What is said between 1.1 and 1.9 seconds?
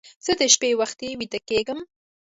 ویده کېږم